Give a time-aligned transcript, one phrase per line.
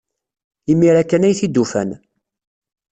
[0.71, 1.89] Imir-a kan ay t-id-ufan.